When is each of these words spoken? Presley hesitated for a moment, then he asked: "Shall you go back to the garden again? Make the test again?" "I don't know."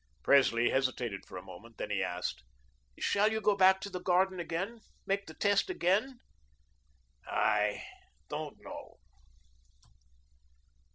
Presley 0.23 0.71
hesitated 0.71 1.27
for 1.27 1.37
a 1.37 1.43
moment, 1.43 1.77
then 1.77 1.91
he 1.91 2.01
asked: 2.01 2.41
"Shall 2.97 3.31
you 3.31 3.39
go 3.39 3.55
back 3.55 3.79
to 3.81 3.89
the 3.91 4.01
garden 4.01 4.39
again? 4.39 4.79
Make 5.05 5.27
the 5.27 5.35
test 5.35 5.69
again?" 5.69 6.17
"I 7.27 7.83
don't 8.27 8.57
know." 8.63 8.97